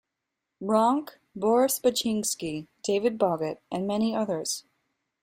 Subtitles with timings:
[0.61, 4.65] Ronk, Boris Baczynskj, David Boggett and many others.